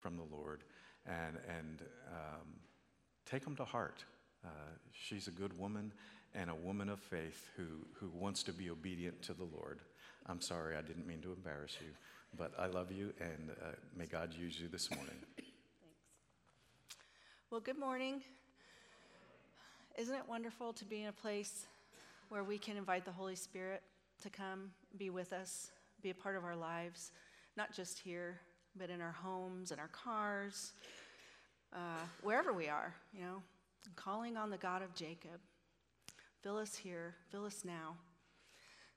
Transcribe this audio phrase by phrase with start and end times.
[0.00, 0.64] from the Lord
[1.06, 2.46] and, and um,
[3.26, 4.04] take them to heart.
[4.44, 4.48] Uh,
[4.92, 5.92] she's a good woman
[6.34, 9.80] and a woman of faith who, who wants to be obedient to the Lord.
[10.26, 11.88] I'm sorry, I didn't mean to embarrass you,
[12.36, 15.16] but I love you and uh, may God use you this morning.
[15.36, 15.50] Thanks.
[17.50, 18.22] Well, good morning.
[19.98, 21.66] Isn't it wonderful to be in a place
[22.28, 23.82] where we can invite the Holy Spirit
[24.22, 25.72] to come be with us,
[26.02, 27.10] be a part of our lives,
[27.56, 28.40] not just here,
[28.76, 30.72] but in our homes, in our cars,
[31.72, 33.42] uh, wherever we are, you know,
[33.96, 35.40] calling on the God of Jacob.
[36.42, 37.96] Fill us here, fill us now.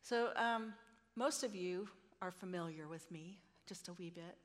[0.01, 0.73] So, um,
[1.15, 1.88] most of you
[2.21, 4.38] are familiar with me, just a wee bit.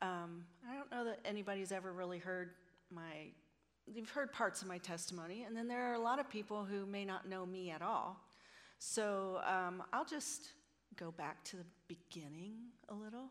[0.00, 2.50] Um, I don't know that anybody's ever really heard
[2.90, 3.30] my,
[3.86, 6.84] you've heard parts of my testimony, and then there are a lot of people who
[6.86, 8.20] may not know me at all.
[8.78, 10.52] So, um, I'll just
[10.96, 12.54] go back to the beginning
[12.88, 13.30] a little.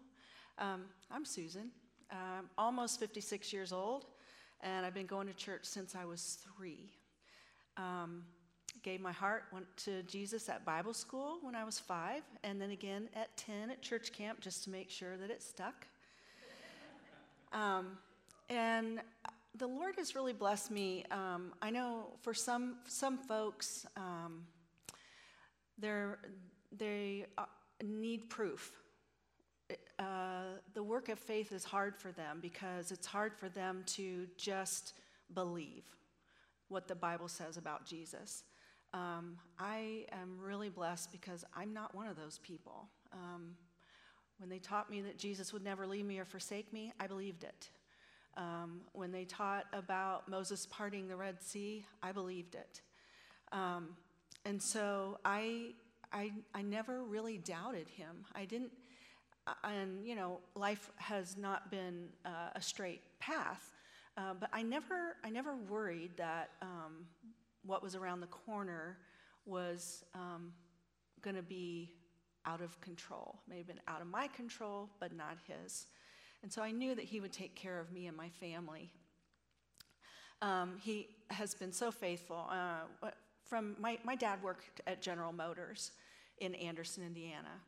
[0.62, 1.72] Um, I'm Susan,
[2.12, 4.06] I'm almost 56 years old,
[4.62, 6.92] and I've been going to church since I was three.
[7.78, 8.26] Um,
[8.84, 12.72] gave my heart went to jesus at bible school when i was five and then
[12.72, 15.86] again at 10 at church camp just to make sure that it stuck.
[17.54, 17.98] Um,
[18.50, 19.02] and
[19.56, 21.06] the lord has really blessed me.
[21.12, 24.46] Um, i know for some some folks um,
[25.80, 27.46] they uh,
[27.84, 28.81] need proof
[30.02, 34.28] uh, the work of faith is hard for them because it's hard for them to
[34.38, 34.94] just
[35.34, 35.84] believe
[36.68, 38.44] what the bible says about jesus
[38.94, 42.90] um, I am really blessed because I'm not one of those people.
[43.14, 43.56] Um,
[44.40, 47.44] when they taught me that Jesus would never leave me or forsake me, I believed
[47.44, 47.70] it.
[48.36, 52.82] Um, when they taught about Moses parting the Red Sea, I believed it.
[53.52, 53.90] Um,
[54.46, 55.74] and so I,
[56.12, 58.26] I, I never really doubted him.
[58.34, 58.72] I didn't,
[59.64, 63.72] and you know, life has not been uh, a straight path,
[64.18, 67.06] uh, but I never, I never worried that um,
[67.64, 68.98] what was around the corner
[69.46, 70.52] was um,
[71.22, 71.94] going to be
[72.46, 73.40] out of control.
[73.48, 75.88] May have been out of my control, but not his.
[76.44, 78.92] And so I knew that he would take care of me and my family.
[80.42, 82.48] Um, he has been so faithful.
[82.50, 83.10] Uh,
[83.46, 85.92] from my, my dad worked at General Motors
[86.40, 87.62] in Anderson, Indiana.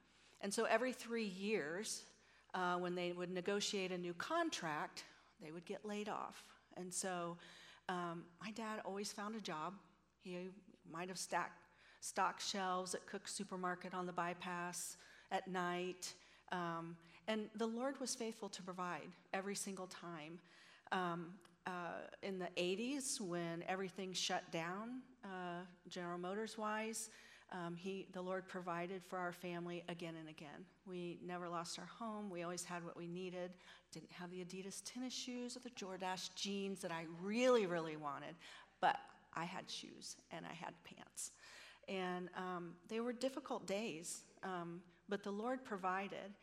[0.43, 2.03] And so every three years,
[2.53, 5.05] uh, when they would negotiate a new contract,
[5.41, 6.43] they would get laid off.
[6.75, 7.37] And so
[7.89, 9.73] um, my dad always found a job.
[10.21, 10.49] He
[10.91, 11.59] might have stacked,
[12.01, 14.97] stocked shelves at Cook Supermarket on the bypass
[15.31, 16.13] at night.
[16.51, 20.39] Um, and the Lord was faithful to provide every single time.
[20.91, 21.27] Um,
[21.65, 27.09] uh, in the 80s, when everything shut down, uh, General Motors wise,
[27.51, 30.65] um, he, the Lord provided for our family again and again.
[30.85, 32.29] We never lost our home.
[32.29, 33.51] We always had what we needed.
[33.91, 38.35] Didn't have the Adidas tennis shoes or the Jordache jeans that I really, really wanted,
[38.81, 38.97] but
[39.35, 41.31] I had shoes and I had pants.
[41.87, 46.33] And um, they were difficult days, um, but the Lord provided.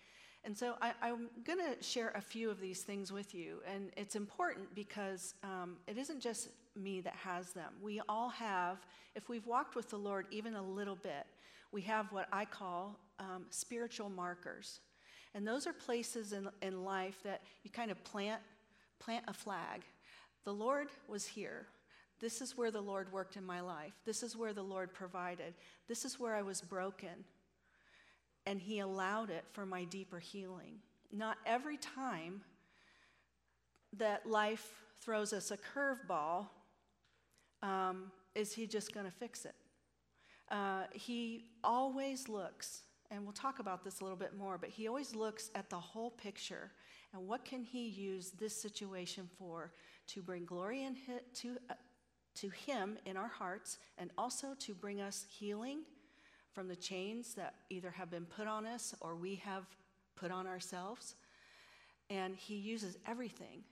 [0.44, 3.58] And so I, am going to share a few of these things with you.
[3.70, 7.72] And it's important because um, it isn't just me that has them.
[7.82, 8.78] We all have,
[9.14, 11.26] if we've walked with the Lord even a little bit,
[11.72, 14.80] we have what I call um, spiritual markers.
[15.34, 18.40] And those are places in, in life that you kind of plant,
[18.98, 19.82] plant a flag.
[20.44, 21.66] The Lord was here.
[22.18, 23.92] This is where the Lord worked in my life.
[24.04, 25.54] This is where the Lord provided.
[25.88, 27.24] This is where I was broken
[28.46, 30.80] and He allowed it for my deeper healing.
[31.12, 32.42] Not every time
[33.96, 36.46] that life throws us a curveball
[37.62, 39.54] um, is He just going to fix it.
[40.50, 44.88] Uh, he always looks, and we'll talk about this a little bit more, but He
[44.88, 46.72] always looks at the whole picture
[47.12, 49.72] and what can He use this situation for
[50.08, 50.96] to bring glory in
[51.34, 51.74] to, uh,
[52.36, 55.82] to Him in our hearts and also to bring us healing
[56.52, 59.64] from the chains that either have been put on us or we have
[60.16, 61.14] put on ourselves.
[62.08, 63.62] And He uses everything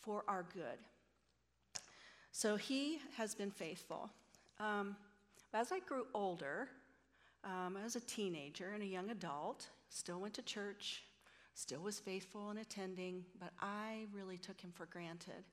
[0.00, 0.78] for our good.
[2.36, 4.10] So He has been faithful.
[4.60, 4.94] Um,
[5.54, 6.68] as I grew older,
[7.42, 11.04] um, as a teenager and a young adult, still went to church,
[11.54, 15.44] still was faithful in attending, but I really took Him for granted.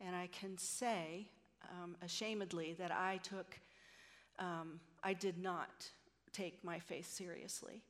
[0.00, 1.28] And I can say,
[1.70, 3.56] um, ashamedly, that I took,
[4.40, 5.88] um, I did not
[6.32, 7.80] take my faith seriously.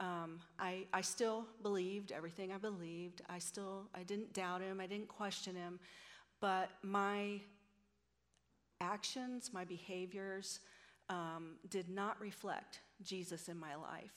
[0.00, 3.20] Um, I, I still believed everything I believed.
[3.28, 4.80] I still, I didn't doubt him.
[4.80, 5.78] I didn't question him.
[6.40, 7.42] But my
[8.80, 10.60] actions, my behaviors
[11.08, 14.12] um, did not reflect Jesus in my life.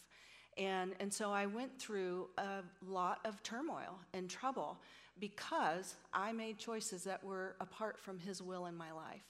[0.58, 4.78] And, and so I went through a lot of turmoil and trouble.
[5.20, 9.24] because I made choices that were apart from His will in my life.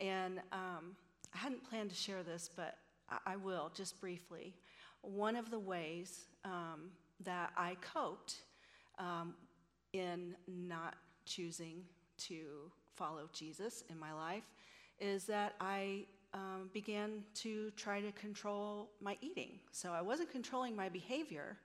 [0.00, 0.96] And um,
[1.34, 2.76] I hadn't planned to share this, but
[3.10, 4.54] I, I will just briefly.
[5.02, 6.90] One of the ways um,
[7.24, 8.36] that I coped
[8.98, 9.34] um,
[9.92, 10.94] in not
[11.24, 11.82] choosing
[12.18, 14.42] to follow Jesus in my life
[14.98, 16.04] is that I
[16.34, 19.52] um, began to try to control my eating.
[19.72, 21.56] So I wasn't controlling my behavior,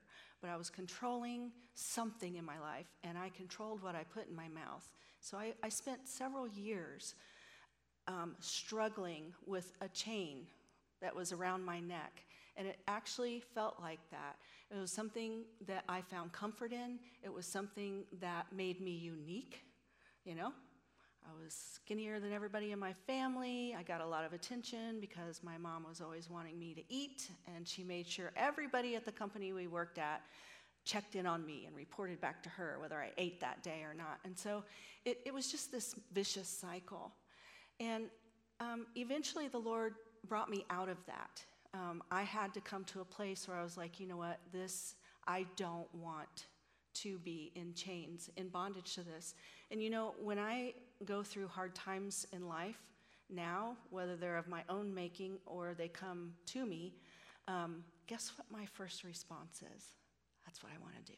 [0.41, 4.35] but I was controlling something in my life, and I controlled what I put in
[4.35, 4.87] my mouth.
[5.19, 7.15] So I, I spent several years
[8.07, 10.45] um, struggling with a chain
[11.01, 12.23] that was around my neck.
[12.55, 14.35] And it actually felt like that.
[14.69, 16.99] It was something that I found comfort in.
[17.23, 19.63] It was something that made me unique,
[20.23, 20.53] you know?
[21.25, 23.75] I was skinnier than everybody in my family.
[23.77, 27.29] I got a lot of attention because my mom was always wanting me to eat,
[27.55, 30.21] and she made sure everybody at the company we worked at
[30.85, 33.93] checked in on me and reported back to her whether I ate that day or
[33.93, 34.19] not.
[34.25, 34.63] And so
[35.05, 37.11] it, it was just this vicious cycle.
[37.79, 38.05] And
[38.59, 39.95] um, eventually the Lord
[40.27, 41.43] brought me out of that.
[41.73, 44.39] Um, I had to come to a place where I was like, you know what,
[44.51, 46.47] this, I don't want
[46.95, 49.35] to be in chains, in bondage to this.
[49.71, 52.81] And you know, when I go through hard times in life
[53.29, 56.93] now, whether they're of my own making or they come to me,
[57.47, 59.85] um, guess what my first response is?
[60.45, 61.17] That's what I want to do.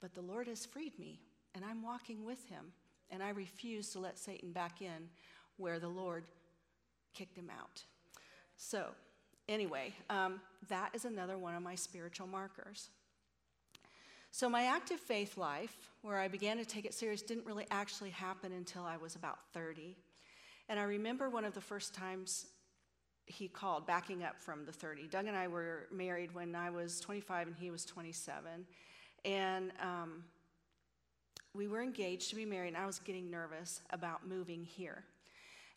[0.00, 1.20] But the Lord has freed me,
[1.54, 2.72] and I'm walking with Him,
[3.10, 5.08] and I refuse to let Satan back in
[5.56, 6.24] where the Lord
[7.14, 7.82] kicked him out.
[8.56, 8.86] So,
[9.48, 12.90] anyway, um, that is another one of my spiritual markers.
[14.30, 18.10] So, my active faith life, where I began to take it serious, didn't really actually
[18.10, 19.96] happen until I was about 30.
[20.68, 22.46] And I remember one of the first times
[23.26, 25.08] he called, backing up from the 30.
[25.08, 28.66] Doug and I were married when I was 25 and he was 27.
[29.24, 30.24] And um,
[31.54, 35.04] we were engaged to be married, and I was getting nervous about moving here.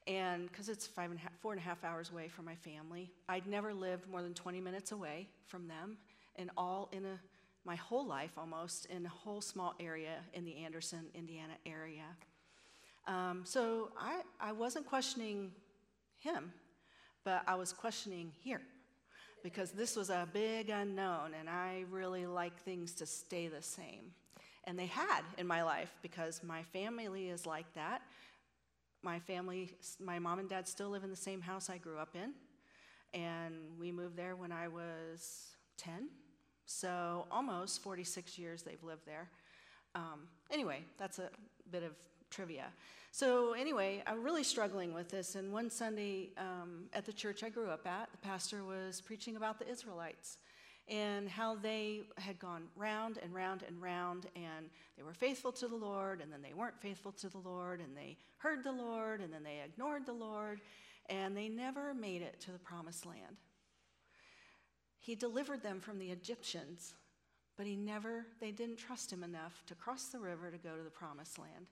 [0.08, 2.56] And because it's five and a half, four and a half hours away from my
[2.56, 5.98] family, I'd never lived more than 20 minutes away from them,
[6.36, 7.20] and all in a
[7.66, 12.06] my whole life almost in a whole small area in the Anderson, Indiana area.
[13.08, 15.52] Um, so I, I wasn't questioning
[16.18, 16.52] him,
[17.24, 18.62] but I was questioning here
[19.44, 24.12] because this was a big unknown, and I really like things to stay the same.
[24.66, 28.04] And they had in my life because my family is like that.
[29.02, 32.16] My family, my mom and dad still live in the same house I grew up
[32.16, 32.34] in,
[33.20, 36.10] and we moved there when I was 10
[36.66, 39.30] so almost 46 years they've lived there.
[39.96, 41.30] Um, anyway, that's a
[41.72, 41.92] bit of
[42.30, 42.68] trivia.
[43.12, 45.36] So anyway, I'm really struggling with this.
[45.36, 49.36] And one Sunday um, at the church I grew up at, the pastor was preaching
[49.36, 50.38] about the Israelites
[50.88, 55.68] and how they had gone round and round and round, and they were faithful to
[55.68, 59.22] the Lord, and then they weren't faithful to the Lord, and they heard the Lord,
[59.22, 60.60] and then they ignored the Lord,
[61.10, 63.38] and they never made it to the promised land.
[65.02, 66.94] He delivered them from the Egyptians,
[67.58, 70.84] but he never, they didn't trust him enough to cross the river to go to
[70.84, 71.66] the promised land.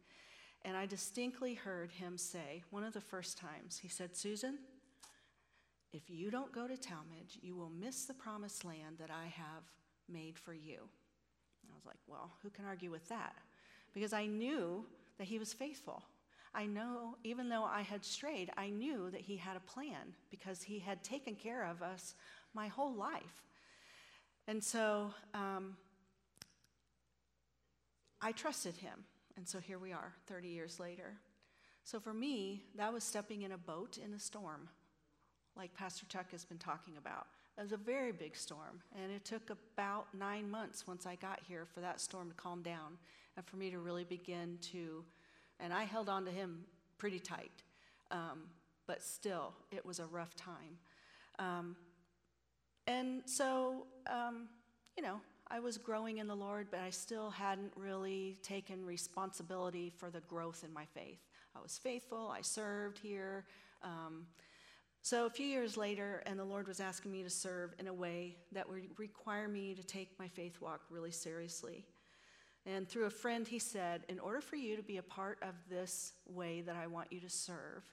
[0.65, 4.57] And I distinctly heard him say, one of the first times, he said, Susan,
[5.93, 9.63] if you don't go to Talmage, you will miss the promised land that I have
[10.09, 10.79] made for you.
[11.61, 13.35] And I was like, well, who can argue with that?
[13.93, 14.83] Because I knew
[15.19, 16.03] that he was faithful.
[16.53, 20.63] I know, even though I had strayed, I knew that he had a plan because
[20.63, 22.15] he had taken care of us
[22.53, 23.43] my whole life.
[24.47, 25.77] And so um,
[28.21, 29.05] I trusted him.
[29.37, 31.13] And so here we are, 30 years later.
[31.83, 34.67] So for me, that was stepping in a boat in a storm,
[35.55, 37.27] like Pastor Chuck has been talking about.
[37.57, 41.39] It was a very big storm, and it took about nine months once I got
[41.47, 42.97] here for that storm to calm down
[43.35, 45.03] and for me to really begin to,
[45.59, 46.63] and I held on to him
[46.97, 47.63] pretty tight,
[48.11, 48.43] um,
[48.87, 50.77] but still, it was a rough time.
[51.37, 51.75] Um,
[52.89, 54.47] and so, um,
[54.97, 59.91] you know, I was growing in the Lord, but I still hadn't really taken responsibility
[59.95, 61.19] for the growth in my faith.
[61.55, 63.45] I was faithful, I served here.
[63.83, 64.25] Um,
[65.03, 67.93] so a few years later, and the Lord was asking me to serve in a
[67.93, 71.85] way that would require me to take my faith walk really seriously.
[72.65, 75.53] And through a friend, he said, In order for you to be a part of
[75.69, 77.83] this way that I want you to serve,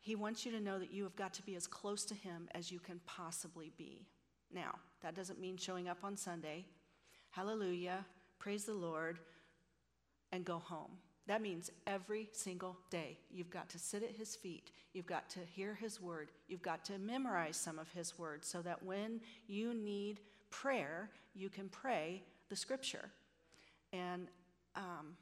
[0.00, 2.48] he wants you to know that you have got to be as close to Him
[2.54, 4.06] as you can possibly be.
[4.52, 6.64] Now, that doesn't mean showing up on Sunday,
[7.30, 8.04] hallelujah,
[8.38, 9.18] praise the Lord,
[10.32, 10.92] and go home.
[11.26, 15.40] That means every single day you've got to sit at His feet, you've got to
[15.40, 19.74] hear His word, you've got to memorize some of His word so that when you
[19.74, 23.10] need prayer, you can pray the scripture.
[23.92, 24.28] And,
[24.74, 25.16] um,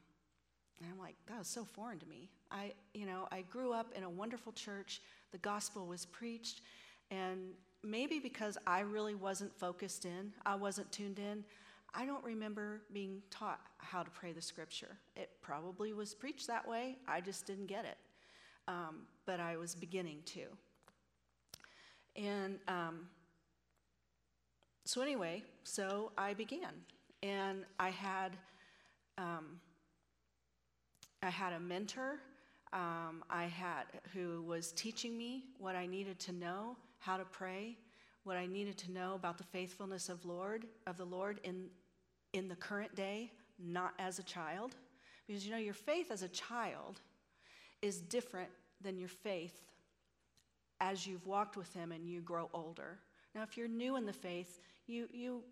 [0.79, 2.29] and I'm like, that was so foreign to me.
[2.51, 5.01] I, you know, I grew up in a wonderful church.
[5.31, 6.61] The gospel was preached.
[7.09, 7.51] And
[7.83, 11.43] maybe because I really wasn't focused in, I wasn't tuned in,
[11.93, 14.97] I don't remember being taught how to pray the scripture.
[15.15, 16.97] It probably was preached that way.
[17.07, 17.97] I just didn't get it.
[18.67, 20.41] Um, but I was beginning to.
[22.15, 23.07] And um,
[24.85, 26.73] so, anyway, so I began.
[27.23, 28.37] And I had,
[29.17, 29.59] um,
[31.27, 32.19] I had a mentor
[32.71, 37.77] um, I had who was teaching me what I needed to know, how to pray,
[38.23, 41.65] what I needed to know about the faithfulness of Lord of the Lord in
[42.31, 43.29] in the current day,
[43.59, 44.75] not as a child,
[45.27, 47.01] because you know your faith as a child
[47.81, 49.59] is different than your faith
[50.79, 52.99] as you've walked with Him and you grow older.
[53.35, 55.43] Now, if you're new in the faith, you you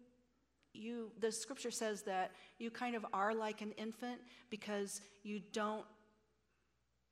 [0.75, 5.85] you the scripture says that you kind of are like an infant because you don't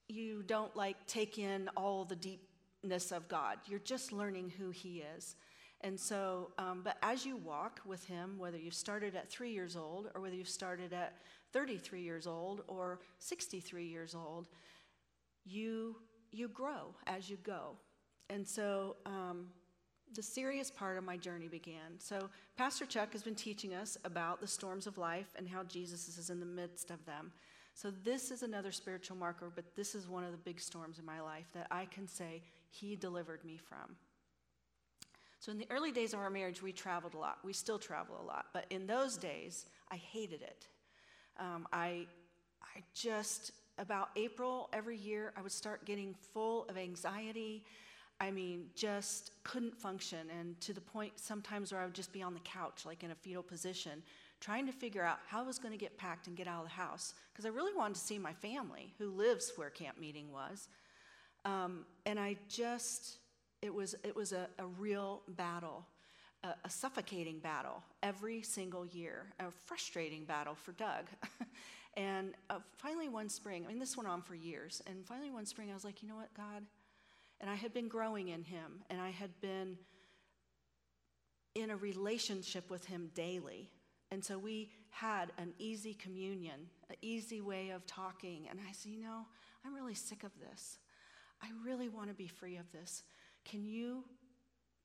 [0.08, 3.58] you don't like take in all the deepness of God.
[3.67, 5.36] You're just learning who He is.
[5.82, 9.75] And so, um, but as you walk with Him, whether you've started at three years
[9.75, 11.17] old or whether you've started at
[11.51, 14.48] 33 years old or 63 years old,
[15.46, 15.98] you
[16.32, 17.77] you grow as you go.
[18.29, 19.48] And so, um,
[20.15, 22.00] the serious part of my journey began.
[22.00, 26.17] So, Pastor Chuck has been teaching us about the storms of life and how Jesus
[26.17, 27.32] is in the midst of them.
[27.74, 31.05] So, this is another spiritual marker, but this is one of the big storms in
[31.05, 33.96] my life that I can say He delivered me from.
[35.39, 37.39] So, in the early days of our marriage, we traveled a lot.
[37.43, 38.46] We still travel a lot.
[38.53, 40.67] But in those days, I hated it.
[41.39, 42.05] Um, I,
[42.62, 47.63] I just, about April every year, I would start getting full of anxiety
[48.20, 52.22] I mean, just couldn't function, and to the point sometimes where I would just be
[52.22, 54.01] on the couch, like in a fetal position,
[54.39, 56.70] trying to figure out how I was going to get packed and get out of
[56.70, 60.32] the house because I really wanted to see my family who lives where camp meeting
[60.32, 60.67] was.
[61.46, 63.20] Um, and I just,
[63.62, 65.86] it was, it was a, a real battle,
[66.43, 71.05] a, a, suffocating battle every single year, a frustrating battle for Doug.
[71.98, 75.46] and uh, finally, one spring, I mean, this went on for years, and finally, one
[75.46, 76.63] spring, I was like, you know what, God?
[77.43, 79.77] And I had been growing in Him, and I had been
[81.55, 83.69] in a relationship with Him daily.
[84.12, 88.47] And so we had an easy communion, an easy way of talking.
[88.50, 89.25] And I said, You know,
[89.65, 90.77] I'm really sick of this.
[91.41, 93.03] I really want to be free of this.
[93.43, 94.05] Can you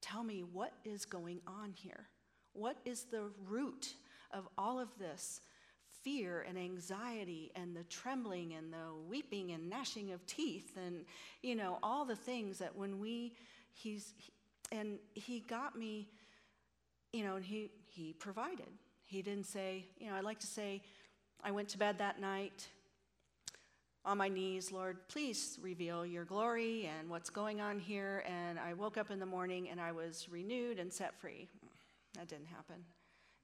[0.01, 2.09] tell me what is going on here?
[2.55, 3.95] What is the root
[4.33, 5.43] of all of this
[6.03, 11.05] fear and anxiety and the trembling and the weeping and gnashing of teeth and,
[11.43, 13.35] you know, all the things that when we,
[13.73, 14.15] he's,
[14.73, 16.09] and he got me,
[17.13, 18.69] you know, and he, he provided.
[19.05, 20.83] He didn't say, you know, I like to say,
[21.43, 22.69] I went to bed that night
[24.09, 28.25] on my knees, Lord, please reveal your glory and what's going on here.
[28.27, 31.47] And I woke up in the morning and I was renewed and set free.
[32.15, 32.77] That didn't happen.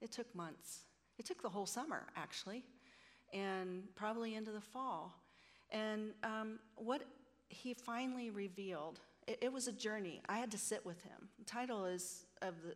[0.01, 0.85] It took months.
[1.19, 2.65] It took the whole summer, actually,
[3.33, 5.15] and probably into the fall.
[5.71, 7.03] And um, what
[7.49, 10.21] he finally revealed, it, it was a journey.
[10.29, 11.29] I had to sit with him.
[11.39, 12.75] The title is of the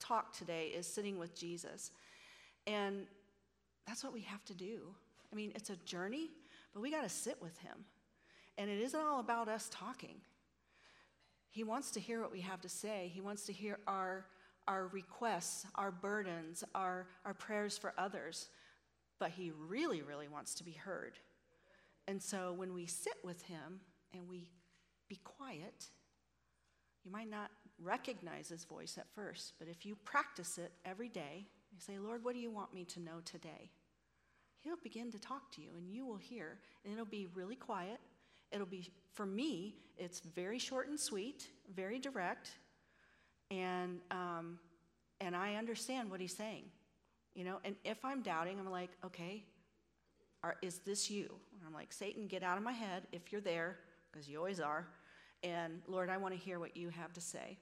[0.00, 1.92] talk today is Sitting with Jesus.
[2.66, 3.06] And
[3.86, 4.94] that's what we have to do.
[5.32, 6.30] I mean, it's a journey,
[6.74, 7.84] but we got to sit with him.
[8.58, 10.16] And it isn't all about us talking.
[11.50, 14.26] He wants to hear what we have to say, he wants to hear our,
[14.68, 18.48] our requests, our burdens, our, our prayers for others.
[19.18, 21.14] But he really, really wants to be heard.
[22.08, 23.80] And so when we sit with him
[24.12, 24.50] and we
[25.08, 25.86] be quiet,
[27.04, 27.50] you might not
[27.80, 32.24] recognize his voice at first, but if you practice it every day, you say, Lord,
[32.24, 33.70] what do you want me to know today?
[34.60, 36.58] He'll begin to talk to you and you will hear.
[36.84, 37.98] And it'll be really quiet.
[38.52, 42.50] It'll be, for me, it's very short and sweet, very direct.
[43.52, 44.58] And, um,
[45.20, 46.64] and I understand what he's saying.
[47.34, 49.44] You know, and if I'm doubting, I'm like, okay,
[50.42, 51.28] are, is this you?
[51.52, 53.76] And I'm like, Satan, get out of my head if you're there,
[54.10, 54.88] because you always are.
[55.42, 57.58] And Lord, I want to hear what you have to say.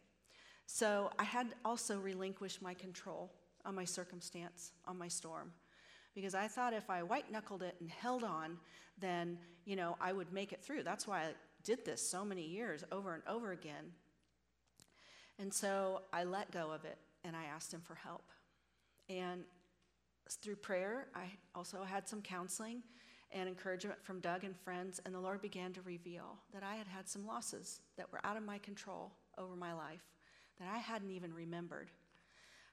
[0.67, 3.33] So I had also relinquished my control
[3.65, 5.53] on my circumstance, on my storm.
[6.15, 8.59] Because I thought if I white knuckled it and held on,
[8.99, 10.83] then, you know, I would make it through.
[10.85, 11.29] That's why I
[11.65, 13.93] did this so many years over and over again.
[15.41, 18.25] And so I let go of it and I asked him for help.
[19.09, 19.45] And
[20.43, 22.83] through prayer, I also had some counseling
[23.33, 26.87] and encouragement from Doug and friends, and the Lord began to reveal that I had
[26.87, 30.03] had some losses that were out of my control over my life
[30.59, 31.91] that I hadn't even remembered.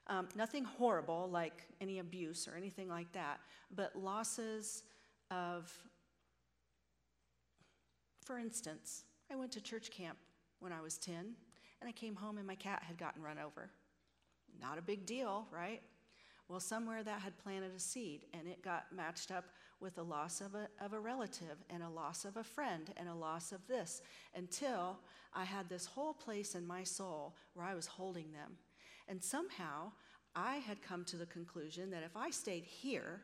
[0.08, 3.40] Um, nothing horrible like any abuse or anything like that,
[3.74, 4.82] but losses
[5.30, 5.72] of,
[8.24, 10.18] for instance, I went to church camp
[10.60, 11.34] when I was 10,
[11.80, 13.70] and I came home and my cat had gotten run over.
[14.60, 15.82] Not a big deal, right?
[16.48, 19.44] Well, somewhere that had planted a seed, and it got matched up
[19.80, 23.06] with the loss of a, of a relative, and a loss of a friend, and
[23.08, 24.00] a loss of this,
[24.34, 24.98] until
[25.34, 28.56] I had this whole place in my soul where I was holding them.
[29.08, 29.92] And somehow
[30.34, 33.20] I had come to the conclusion that if I stayed here,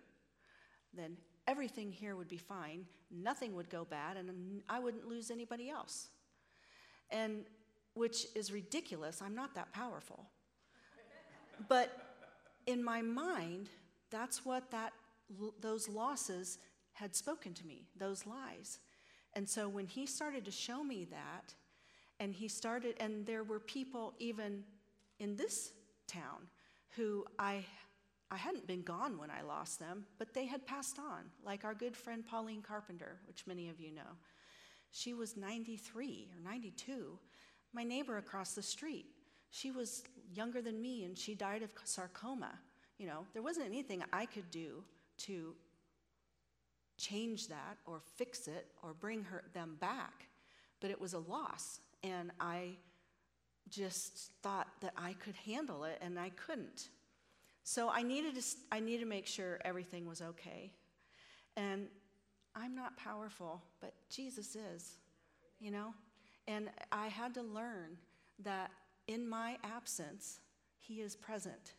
[0.93, 5.71] then everything here would be fine, nothing would go bad, and I wouldn't lose anybody
[5.71, 6.09] else.
[7.11, 7.45] And
[7.95, 10.27] which is ridiculous, I'm not that powerful.
[11.69, 11.97] But
[12.67, 13.69] in my mind,
[14.11, 14.93] that's what that,
[15.61, 16.59] those losses
[16.93, 18.79] had spoken to me, those lies.
[19.35, 21.55] And so when he started to show me that,
[22.21, 24.63] and he started, and there were people even
[25.19, 25.73] in this
[26.07, 26.49] town
[26.97, 27.65] who I,
[28.31, 31.75] I hadn't been gone when I lost them, but they had passed on, like our
[31.75, 34.17] good friend Pauline Carpenter, which many of you know.
[34.93, 37.19] She was 93 or 92
[37.75, 39.07] my neighbor across the street,
[39.51, 40.03] she was
[40.33, 42.53] younger than me and she died of sarcoma.
[42.99, 44.85] You know, there wasn't anything I could do
[45.19, 45.55] to
[46.97, 50.29] change that or fix it or bring her them back,
[50.81, 52.77] but it was a loss and I
[53.71, 56.89] just thought that I could handle it and I couldn't.
[57.65, 60.73] So I needed to I needed to make sure everything was okay.
[61.57, 61.87] And
[62.55, 64.97] I'm not powerful, but Jesus is.
[65.61, 65.95] You know?
[66.47, 67.97] And I had to learn
[68.45, 68.71] that
[69.07, 70.41] in my absence,
[70.79, 71.75] He is present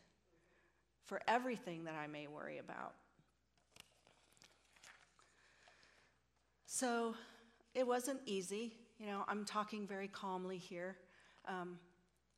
[1.04, 2.94] for everything that I may worry about.
[6.66, 7.14] So
[7.74, 8.72] it wasn't easy.
[8.98, 10.96] You know, I'm talking very calmly here.
[11.46, 11.78] Um,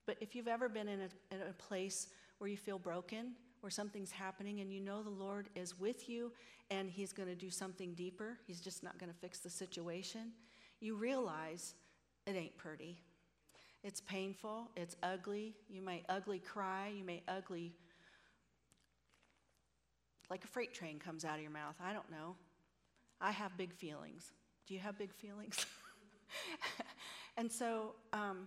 [0.06, 2.08] but if you've ever been in a, in a place
[2.38, 6.32] where you feel broken, where something's happening, and you know the Lord is with you
[6.70, 10.32] and He's going to do something deeper, He's just not going to fix the situation,
[10.80, 11.75] you realize
[12.28, 12.99] it ain't pretty.
[13.82, 15.54] It's painful, it's ugly.
[15.71, 17.73] You may ugly cry, you may ugly,
[20.28, 21.76] like a freight train comes out of your mouth.
[21.82, 22.36] I don't know.
[23.19, 24.30] I have big feelings.
[24.67, 25.64] Do you have big feelings?
[27.38, 28.47] and so, um,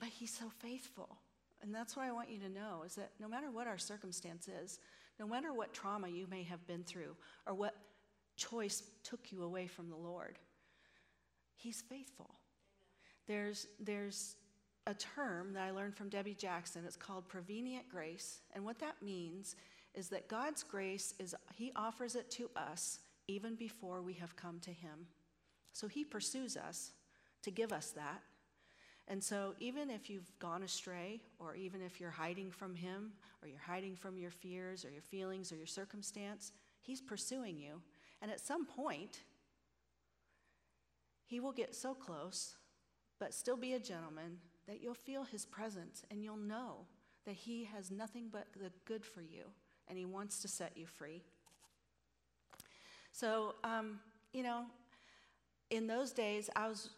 [0.00, 1.18] but he's so faithful.
[1.62, 4.48] And that's what I want you to know is that no matter what our circumstance
[4.48, 4.80] is,
[5.20, 7.14] no matter what trauma you may have been through
[7.46, 7.76] or what
[8.36, 10.38] choice took you away from the Lord,
[11.60, 12.30] He's faithful.
[13.30, 14.34] There's, there's
[14.88, 16.82] a term that I learned from Debbie Jackson.
[16.84, 18.40] It's called prevenient grace.
[18.56, 19.54] And what that means
[19.94, 24.58] is that God's grace is, He offers it to us even before we have come
[24.62, 25.06] to Him.
[25.72, 26.90] So He pursues us
[27.42, 28.20] to give us that.
[29.06, 33.12] And so, even if you've gone astray, or even if you're hiding from Him,
[33.42, 37.80] or you're hiding from your fears, or your feelings, or your circumstance, He's pursuing you.
[38.22, 39.20] And at some point,
[41.26, 42.56] He will get so close
[43.20, 46.86] but still be a gentleman, that you'll feel his presence and you'll know
[47.26, 49.44] that he has nothing but the good for you
[49.88, 51.22] and he wants to set you free.
[53.12, 54.00] So, um,
[54.32, 54.64] you know,
[55.70, 56.90] in those days, I was,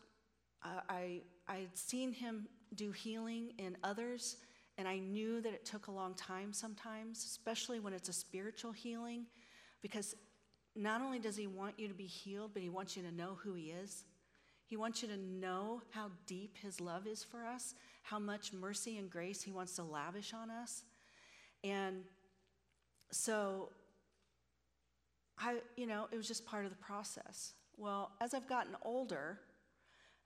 [0.65, 4.37] uh, I, I had seen him do healing in others,
[4.79, 8.73] and I knew that it took a long time sometimes, especially when it's a spiritual
[8.73, 9.27] healing,
[9.83, 10.15] because
[10.75, 13.37] not only does he want you to be healed, but he wants you to know
[13.43, 14.05] who he is.
[14.73, 18.97] He wants you to know how deep His love is for us, how much mercy
[18.97, 20.85] and grace He wants to lavish on us.
[21.63, 22.05] And
[23.11, 23.69] so,
[25.39, 27.53] I, you know, it was just part of the process.
[27.77, 29.41] Well, as I've gotten older,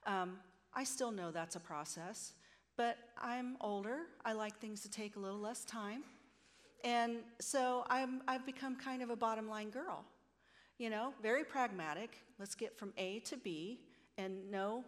[0.05, 0.37] um,
[0.73, 2.31] I still know that's a process,
[2.77, 4.03] but I'm older.
[4.23, 6.03] I like things to take a little less time.
[6.85, 10.05] And so I'm, I've become kind of a bottom line girl,
[10.77, 12.19] you know, very pragmatic.
[12.39, 13.81] Let's get from A to B
[14.17, 14.83] and no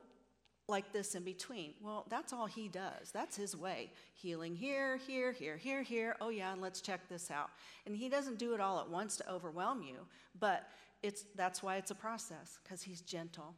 [0.69, 1.73] like this in between.
[1.81, 3.11] Well, that's all he does.
[3.11, 3.91] That's his way.
[4.13, 6.15] Healing here, here, here, here, here.
[6.21, 7.49] Oh, yeah, and let's check this out.
[7.85, 9.97] And he doesn't do it all at once to overwhelm you,
[10.39, 10.67] but
[11.01, 13.55] it's, that's why it's a process, because he's gentle.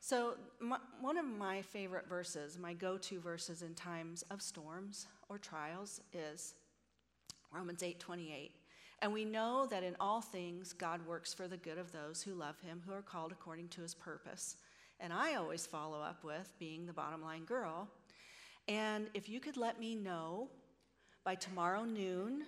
[0.00, 5.08] So, my, one of my favorite verses, my go to verses in times of storms
[5.28, 6.54] or trials, is
[7.52, 8.52] Romans 8 28.
[9.00, 12.34] And we know that in all things God works for the good of those who
[12.34, 14.56] love him, who are called according to his purpose.
[15.00, 17.88] And I always follow up with being the bottom line girl.
[18.66, 20.48] And if you could let me know
[21.24, 22.42] by tomorrow noon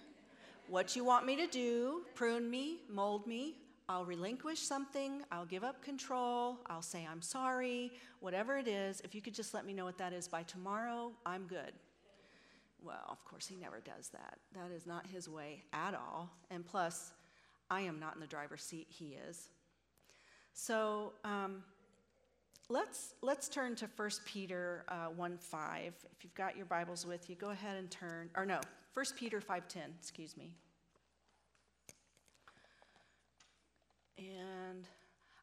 [0.69, 3.55] what you want me to do, prune me, mold me,
[3.89, 9.15] I'll relinquish something, I'll give up control, I'll say I'm sorry, whatever it is, if
[9.15, 11.73] you could just let me know what that is by tomorrow, I'm good.
[12.83, 14.39] Well, of course, he never does that.
[14.55, 16.31] That is not his way at all.
[16.51, 17.13] And plus,
[17.69, 19.49] I am not in the driver's seat, he is.
[20.53, 21.63] So um,
[22.71, 25.93] let's, let's turn to 1 Peter uh, 1 5.
[26.17, 28.61] If you've got your Bibles with you, go ahead and turn, or no,
[28.95, 30.55] 1 Peter 5 10, excuse me.
[34.17, 34.87] And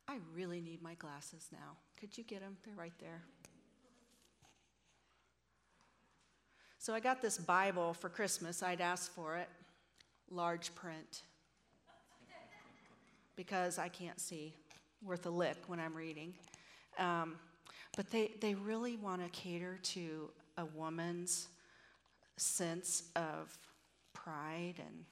[0.07, 1.75] I really need my glasses now.
[1.99, 2.55] Could you get them?
[2.63, 3.21] They're right there.
[6.77, 8.63] So I got this Bible for Christmas.
[8.63, 9.49] I'd asked for it,
[10.29, 11.23] large print,
[13.35, 14.53] because I can't see
[15.03, 16.33] worth a lick when I'm reading.
[16.97, 17.35] Um,
[17.95, 21.47] but they, they really want to cater to a woman's
[22.37, 23.57] sense of
[24.13, 24.75] pride.
[24.77, 25.05] And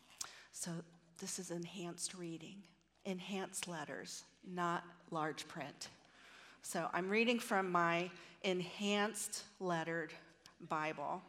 [0.52, 0.71] so
[1.19, 2.58] this is enhanced reading,
[3.06, 5.89] enhanced letters, not large print.
[6.62, 8.10] So I'm reading from my
[8.43, 10.13] enhanced lettered
[10.69, 11.21] Bible.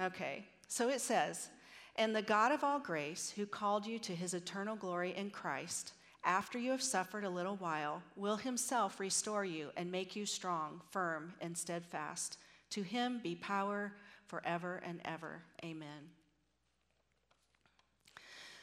[0.00, 1.48] Okay, so it says,
[1.96, 5.92] And the God of all grace, who called you to his eternal glory in Christ,
[6.28, 10.82] after you have suffered a little while, will himself restore you and make you strong,
[10.90, 12.36] firm, and steadfast.
[12.70, 13.94] To him be power
[14.26, 15.42] forever and ever.
[15.64, 16.10] Amen.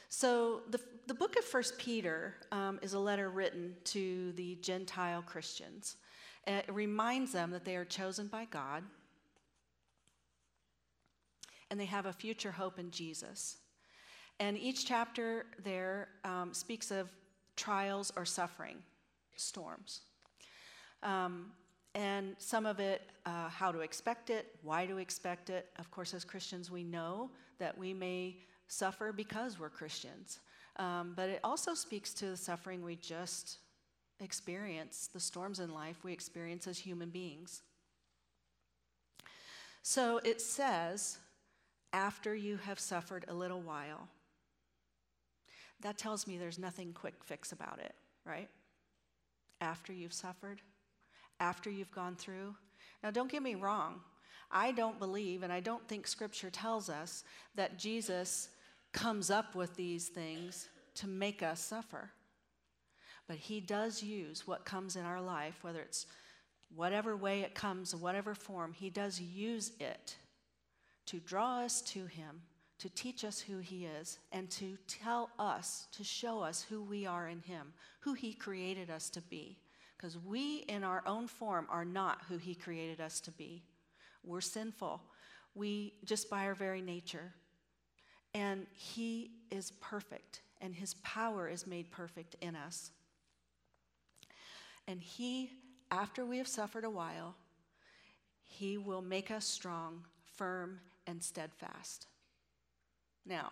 [0.08, 5.22] So, the, the book of First Peter um, is a letter written to the Gentile
[5.22, 5.96] Christians.
[6.46, 8.84] It reminds them that they are chosen by God
[11.68, 13.56] and they have a future hope in Jesus.
[14.38, 17.10] And each chapter there um, speaks of
[17.56, 18.76] trials or suffering,
[19.36, 20.02] storms.
[21.02, 21.52] Um,
[21.94, 25.70] and some of it, uh, how to expect it, why to expect it.
[25.78, 28.36] Of course, as Christians, we know that we may
[28.68, 30.40] suffer because we're Christians.
[30.76, 33.58] Um, but it also speaks to the suffering we just
[34.20, 37.62] experience, the storms in life we experience as human beings.
[39.82, 41.18] So it says,
[41.92, 44.08] after you have suffered a little while.
[45.80, 48.48] That tells me there's nothing quick fix about it, right?
[49.60, 50.62] After you've suffered,
[51.40, 52.54] after you've gone through.
[53.02, 54.00] Now, don't get me wrong.
[54.50, 57.24] I don't believe, and I don't think Scripture tells us
[57.56, 58.48] that Jesus
[58.92, 62.10] comes up with these things to make us suffer.
[63.26, 66.06] But He does use what comes in our life, whether it's
[66.74, 70.16] whatever way it comes, whatever form, He does use it
[71.06, 72.42] to draw us to Him,
[72.78, 77.06] to teach us who He is, and to tell us, to show us who we
[77.06, 79.58] are in Him, who He created us to be.
[79.96, 83.62] Because we, in our own form, are not who He created us to be.
[84.22, 85.00] We're sinful.
[85.54, 87.32] We, just by our very nature.
[88.34, 92.90] And He is perfect, and His power is made perfect in us.
[94.86, 95.50] And He,
[95.90, 97.36] after we have suffered a while,
[98.44, 102.08] He will make us strong, firm, and steadfast.
[103.26, 103.50] Now,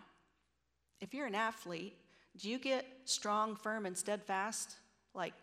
[1.00, 1.96] if you're an athlete,
[2.37, 4.76] do you get strong, firm, and steadfast
[5.14, 5.34] like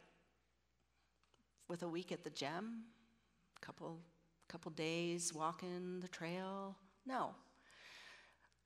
[1.68, 2.84] with a week at the gym?
[3.60, 4.00] Couple
[4.48, 6.76] couple days walking the trail?
[7.06, 7.30] No.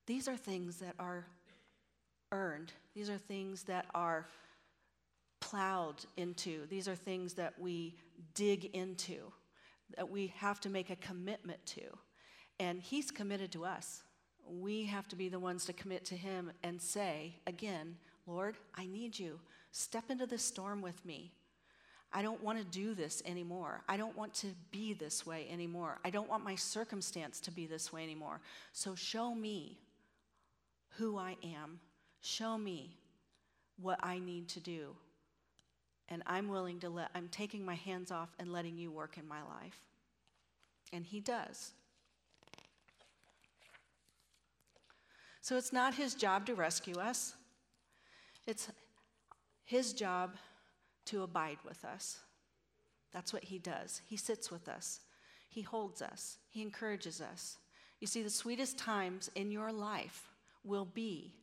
[0.08, 1.26] These are things that are
[2.32, 2.72] earned.
[2.96, 4.28] These are things that are
[5.40, 6.66] plowed into.
[6.68, 7.96] These are things that we
[8.34, 9.32] dig into,
[9.96, 11.84] that we have to make a commitment to.
[12.60, 14.02] And He's committed to us.
[14.50, 18.86] We have to be the ones to commit to Him and say, again, Lord, I
[18.86, 19.40] need you.
[19.72, 21.32] Step into this storm with me.
[22.14, 23.82] I don't want to do this anymore.
[23.90, 26.00] I don't want to be this way anymore.
[26.06, 28.40] I don't want my circumstance to be this way anymore.
[28.72, 29.78] So show me
[30.98, 31.80] who I am.
[32.22, 32.96] Show me
[33.82, 34.96] what I need to do.
[36.08, 39.28] And I'm willing to let, I'm taking my hands off and letting you work in
[39.28, 39.82] my life.
[40.94, 41.74] And He does.
[45.46, 47.36] So it's not his job to rescue us,
[48.48, 48.68] it's
[49.64, 50.38] his job
[51.06, 52.18] to abide with us.
[53.14, 54.02] That's what he does.
[54.08, 55.02] He sits with us,
[55.48, 57.60] he holds us, he encourages us.
[58.00, 60.32] You see, the sweetest times in your life
[60.64, 61.36] will be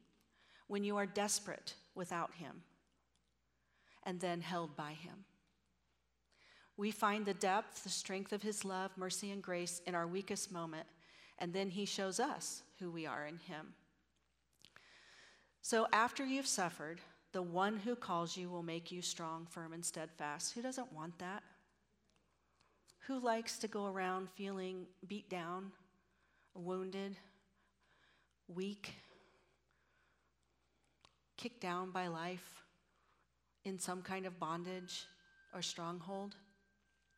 [0.66, 2.64] when you are desperate without him
[4.02, 5.26] and then held by him.
[6.76, 10.50] We find the depth, the strength of his love, mercy, and grace in our weakest
[10.50, 10.88] moment,
[11.38, 13.74] and then he shows us who we are in him.
[15.62, 17.00] So after you've suffered,
[17.32, 20.52] the one who calls you will make you strong, firm, and steadfast.
[20.54, 21.44] Who doesn't want that?
[23.06, 25.70] Who likes to go around feeling beat down,
[26.54, 27.16] wounded,
[28.48, 28.92] weak,
[31.36, 32.64] kicked down by life,
[33.64, 35.06] in some kind of bondage
[35.54, 36.34] or stronghold?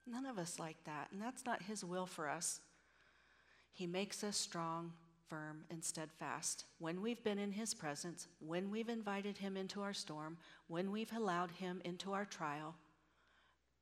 [0.07, 2.61] None of us like that, and that's not His will for us.
[3.73, 4.93] He makes us strong,
[5.29, 6.65] firm, and steadfast.
[6.79, 10.37] When we've been in His presence, when we've invited Him into our storm,
[10.69, 12.75] when we've allowed Him into our trial,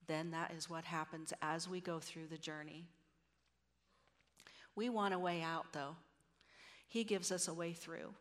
[0.06, 2.86] then that is what happens as we go through the journey.
[4.74, 5.96] We want a way out, though.
[6.88, 8.14] He gives us a way through.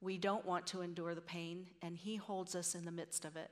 [0.00, 3.36] We don't want to endure the pain, and He holds us in the midst of
[3.36, 3.50] it.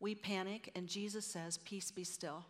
[0.00, 2.44] We panic, and Jesus says, Peace be still.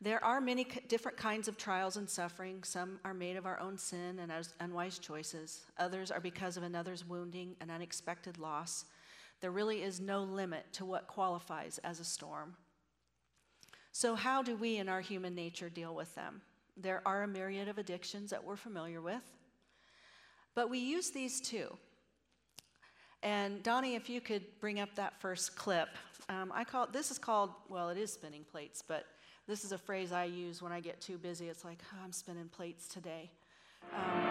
[0.00, 2.62] There are many different kinds of trials and suffering.
[2.62, 5.62] Some are made of our own sin and unwise choices.
[5.76, 8.84] Others are because of another's wounding and unexpected loss.
[9.40, 12.54] There really is no limit to what qualifies as a storm.
[13.90, 16.42] So, how do we in our human nature deal with them?
[16.76, 19.22] There are a myriad of addictions that we're familiar with,
[20.54, 21.76] but we use these too.
[23.24, 25.88] And Donnie, if you could bring up that first clip,
[26.28, 29.06] um, I call this is called well, it is spinning plates, but
[29.48, 31.48] this is a phrase I use when I get too busy.
[31.48, 33.30] It's like, oh, I'm spinning plates today.
[33.94, 34.28] Um,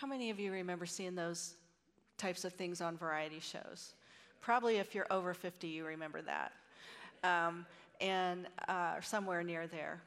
[0.00, 1.56] how many of you remember seeing those
[2.16, 3.92] types of things on variety shows?
[4.40, 6.52] Probably if you're over 50, you remember that.
[7.22, 7.66] Um,
[8.00, 10.00] and uh, somewhere near there.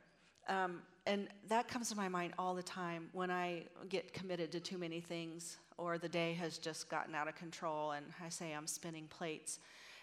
[0.50, 4.60] Um, and that comes to my mind all the time when I get committed to
[4.60, 8.52] too many things or the day has just gotten out of control and I say
[8.52, 9.60] I'm spinning plates.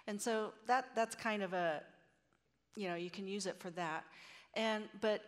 [0.07, 1.83] And so that, that's kind of a,
[2.77, 4.05] you know, you can use it for that.
[4.55, 5.25] And, but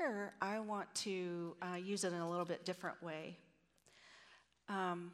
[0.00, 3.36] here, I want to uh, use it in a little bit different way.
[4.68, 5.12] Um,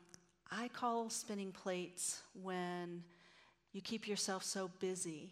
[0.51, 3.03] I call spinning plates when
[3.72, 5.31] you keep yourself so busy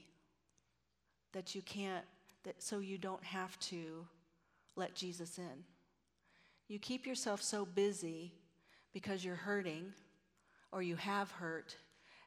[1.33, 2.05] that you can't,
[2.45, 4.07] that, so you don't have to
[4.77, 5.65] let Jesus in.
[6.69, 8.33] You keep yourself so busy
[8.93, 9.93] because you're hurting
[10.73, 11.77] or you have hurt.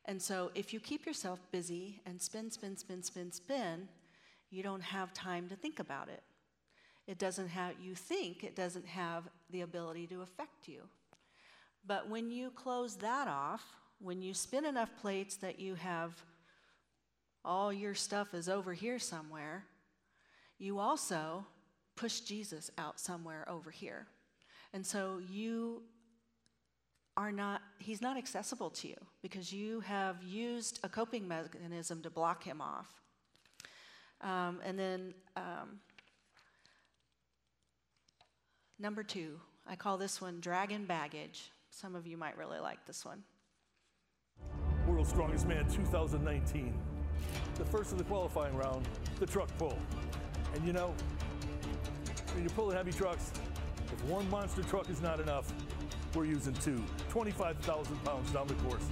[0.06, 3.90] And so if you keep yourself busy and spin, spin, spin, spin, spin,
[4.50, 6.24] you don't have time to think about it.
[7.08, 10.82] It doesn't have, you think it doesn't have the ability to affect you.
[11.86, 13.64] But when you close that off,
[14.00, 16.22] when you spin enough plates that you have
[17.46, 19.64] all your stuff is over here somewhere,
[20.60, 21.46] you also
[21.96, 24.06] push Jesus out somewhere over here.
[24.74, 25.84] And so you
[27.16, 32.10] are not, he's not accessible to you because you have used a coping mechanism to
[32.10, 32.88] block him off.
[34.22, 35.80] Um, and then um,
[38.80, 41.52] Number two, I call this one Dragon Baggage.
[41.72, 43.24] Some of you might really like this one.
[44.88, 46.78] World's Strongest Man 2019.
[47.56, 48.88] The first of the qualifying round,
[49.20, 49.80] the truck pull.
[50.54, 50.94] And you know,
[52.34, 53.32] when you're pulling heavy trucks,
[53.92, 55.52] if one monster truck is not enough,
[56.14, 56.84] we're using two.
[57.10, 58.88] 25,000 pounds down the course.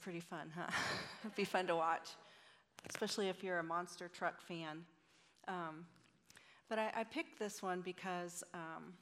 [0.00, 0.70] Pretty fun, huh?
[1.24, 2.10] It'd be fun to watch,
[2.88, 4.84] especially if you're a monster truck fan.
[5.46, 5.84] Um,
[6.68, 8.94] but I, I, picked this one because um,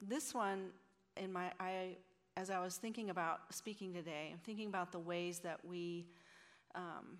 [0.00, 0.68] this one,
[1.16, 1.96] in my, I,
[2.36, 6.06] as I was thinking about speaking today, I'm thinking about the ways that we
[6.74, 7.18] um,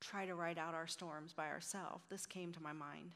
[0.00, 2.04] try to ride out our storms by ourselves.
[2.10, 3.14] This came to my mind.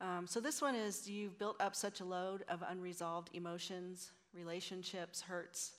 [0.00, 5.20] Um, so, this one is you've built up such a load of unresolved emotions, relationships,
[5.20, 5.72] hurts,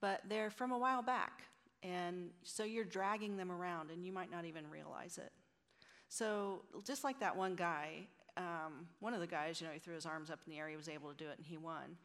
[0.00, 1.42] but they're from a while back.
[1.82, 5.32] And so you're dragging them around and you might not even realize it.
[6.08, 9.94] So, just like that one guy, um, one of the guys, you know, he threw
[9.94, 11.96] his arms up in the air, he was able to do it, and he won.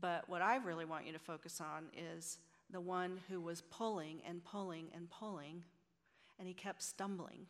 [0.00, 2.38] But what I really want you to focus on is
[2.70, 5.64] the one who was pulling and pulling and pulling,
[6.38, 7.46] and he kept stumbling.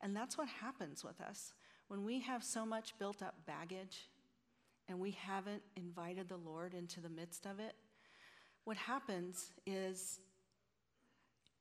[0.00, 1.54] And that's what happens with us.
[1.88, 4.10] When we have so much built up baggage
[4.88, 7.74] and we haven't invited the Lord into the midst of it,
[8.64, 10.20] what happens is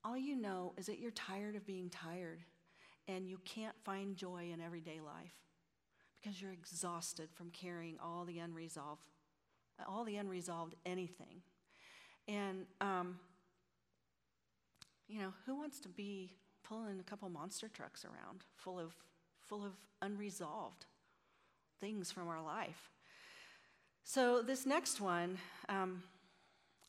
[0.05, 2.43] all you know is that you're tired of being tired
[3.07, 5.33] and you can't find joy in everyday life
[6.21, 9.01] because you're exhausted from carrying all the unresolved
[9.87, 11.41] all the unresolved anything.
[12.27, 13.19] And um,
[15.07, 16.31] you know who wants to be
[16.63, 18.93] pulling a couple monster trucks around full of
[19.41, 20.85] full of unresolved
[21.79, 22.89] things from our life?
[24.03, 25.37] So this next one
[25.67, 26.03] um,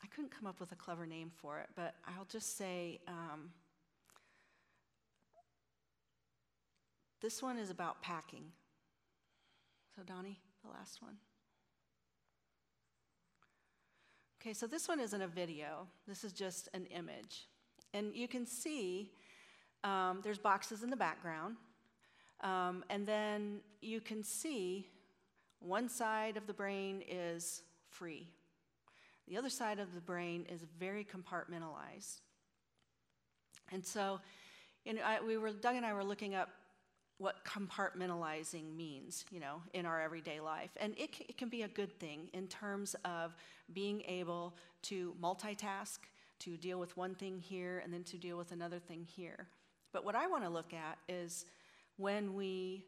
[0.02, 3.50] i couldn't come up with a clever name for it but i'll just say um,
[7.20, 8.44] this one is about packing
[9.96, 11.16] so, Donnie, the last one.
[14.38, 17.48] Okay, so this one isn't a video, this is just an image.
[17.94, 19.10] And you can see
[19.84, 21.56] um, there's boxes in the background,
[22.42, 24.86] um, and then you can see
[25.60, 28.28] one side of the brain is free,
[29.28, 32.20] the other side of the brain is very compartmentalized.
[33.72, 34.20] And so,
[34.84, 36.50] you know, I, we were Doug and I were looking up
[37.18, 40.70] what compartmentalizing means, you know, in our everyday life.
[40.76, 43.34] And it, c- it can be a good thing in terms of
[43.72, 45.98] being able to multitask,
[46.40, 49.48] to deal with one thing here and then to deal with another thing here.
[49.92, 51.46] But what I want to look at is
[51.96, 52.84] when we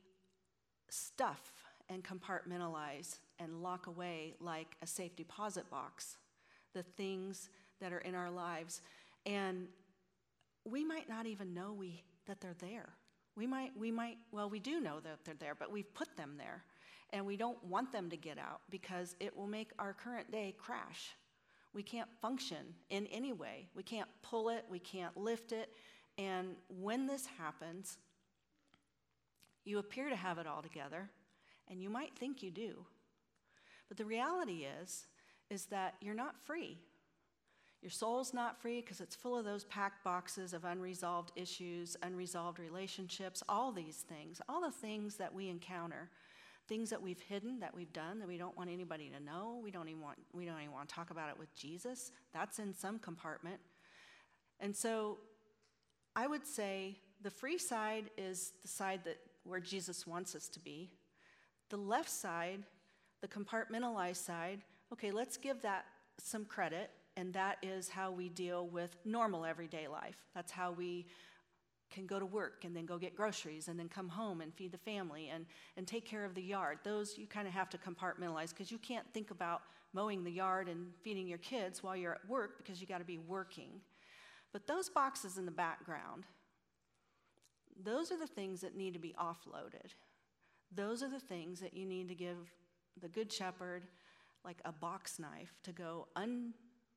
[0.91, 1.53] stuff
[1.89, 6.19] and compartmentalize and lock away like a safe deposit box
[6.75, 7.51] the things
[7.81, 8.83] that are in our lives
[9.27, 9.69] and
[10.65, 12.95] we might not even know we that they're there
[13.39, 16.35] we might, we might, well, we do know that they're there, but we've put them
[16.37, 16.65] there.
[17.13, 20.57] And we don't want them to get out because it will make our current day
[20.59, 21.15] crash.
[21.73, 23.69] We can't function in any way.
[23.77, 25.71] We can't pull it, we can't lift it.
[26.19, 27.97] And when this happens,
[29.65, 31.09] you appear to have it all together,
[31.69, 32.85] and you might think you do.
[33.87, 35.07] But the reality is,
[35.51, 36.79] is that you're not free.
[37.83, 42.59] Your soul's not free because it's full of those packed boxes of unresolved issues, unresolved
[42.59, 46.11] relationships, all these things, all the things that we encounter,
[46.67, 49.61] things that we've hidden, that we've done, that we don't want anybody to know.
[49.63, 52.11] We don't even want, we don't even want to talk about it with Jesus.
[52.35, 53.61] That's in some compartment.
[54.59, 55.19] And so
[56.17, 60.61] I would say the free side is the side that where Jesus wants us to
[60.61, 60.91] be.
[61.71, 62.65] The left side,
[63.21, 65.87] the compartmentalized side, okay, let's give that
[66.19, 70.17] some credit and that is how we deal with normal everyday life.
[70.35, 71.07] That's how we
[71.91, 74.73] can go to work and then go get groceries and then come home and feed
[74.73, 75.47] the family and,
[75.77, 76.79] and take care of the yard.
[76.85, 80.69] Those you kind of have to compartmentalize because you can't think about mowing the yard
[80.69, 83.81] and feeding your kids while you're at work because you got to be working.
[84.53, 86.25] But those boxes in the background,
[87.83, 89.93] those are the things that need to be offloaded.
[90.75, 92.37] Those are the things that you need to give
[93.01, 93.85] the Good Shepherd
[94.49, 96.55] like a box knife to go un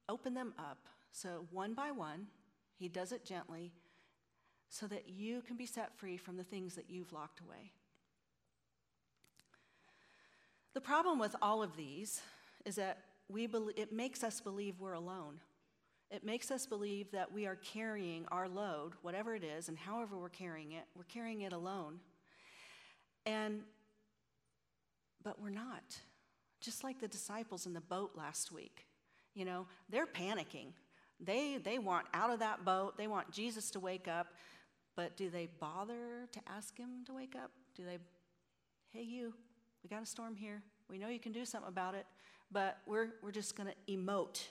[0.07, 0.87] open them up.
[1.11, 2.27] So, one by one,
[2.77, 3.73] he does it gently
[4.69, 7.73] so that you can be set free from the things that you've locked away.
[10.73, 12.21] The problem with all of these
[12.63, 15.41] is that we be- it makes us believe we're alone.
[16.09, 20.17] It makes us believe that we are carrying our load, whatever it is, and however
[20.17, 21.99] we're carrying it, we're carrying it alone.
[23.25, 23.63] And
[25.21, 25.99] but we're not.
[26.61, 28.87] Just like the disciples in the boat last week.
[29.33, 30.73] You know, they're panicking.
[31.19, 34.27] They, they want out of that boat, they want Jesus to wake up,
[34.95, 37.51] but do they bother to ask him to wake up?
[37.75, 37.97] Do they,
[38.89, 39.33] hey, you,
[39.83, 40.63] we got a storm here.
[40.89, 42.05] We know you can do something about it,
[42.51, 44.41] but we're, we're just going to emote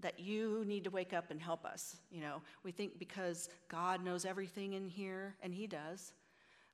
[0.00, 1.96] that you need to wake up and help us.
[2.10, 6.12] You know, we think because God knows everything in here, and He does,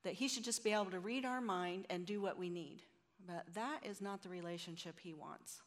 [0.03, 2.83] that He should just be able to read our mind and do what we need.
[3.27, 5.63] But that is not the relationship He wants.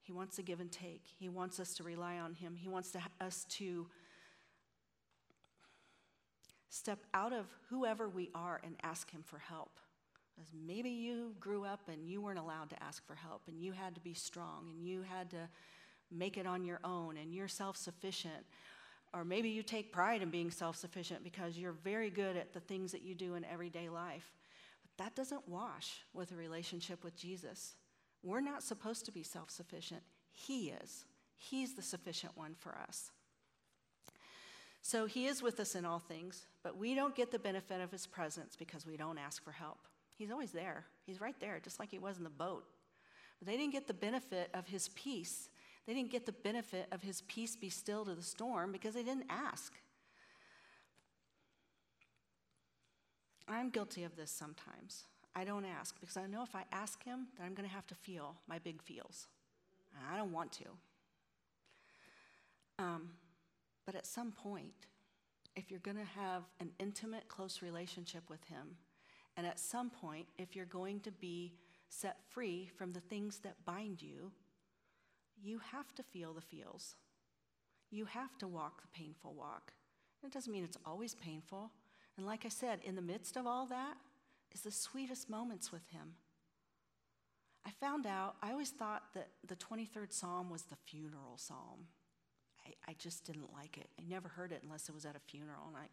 [0.00, 1.02] He wants to give and take.
[1.18, 2.54] He wants us to rely on Him.
[2.54, 3.88] He wants to, us to
[6.68, 9.80] step out of whoever we are and ask Him for help.
[10.40, 13.72] As maybe you grew up and you weren't allowed to ask for help, and you
[13.72, 15.48] had to be strong, and you had to
[16.10, 18.44] make it on your own, and you're self sufficient.
[19.12, 22.60] or maybe you take pride in being self sufficient because you're very good at the
[22.60, 24.35] things that you do in everyday life.
[24.98, 27.74] That doesn't wash with a relationship with Jesus.
[28.22, 31.04] We're not supposed to be self sufficient, He is.
[31.36, 33.10] He's the sufficient one for us.
[34.82, 37.90] So He is with us in all things, but we don't get the benefit of
[37.90, 39.80] His presence because we don't ask for help.
[40.16, 42.64] He's always there, He's right there, just like He was in the boat.
[43.38, 45.50] But they didn't get the benefit of His peace
[45.86, 49.04] they didn't get the benefit of his peace be still to the storm because they
[49.04, 49.72] didn't ask.
[53.48, 55.04] I'm guilty of this sometimes.
[55.34, 57.86] I don't ask because I know if I ask him, then I'm going to have
[57.88, 59.28] to feel my big feels.
[60.12, 60.64] I don't want to.
[62.78, 63.10] Um,
[63.84, 64.72] but at some point,
[65.54, 68.76] if you're going to have an intimate, close relationship with him,
[69.36, 71.54] and at some point, if you're going to be
[71.88, 74.32] set free from the things that bind you,
[75.42, 76.96] you have to feel the feels.
[77.90, 79.72] You have to walk the painful walk.
[80.24, 81.70] It doesn't mean it's always painful.
[82.16, 83.96] And like I said, in the midst of all that
[84.52, 86.14] is the sweetest moments with Him.
[87.66, 91.88] I found out, I always thought that the 23rd Psalm was the funeral psalm.
[92.64, 93.88] I, I just didn't like it.
[93.98, 95.64] I never heard it unless it was at a funeral.
[95.66, 95.88] And I,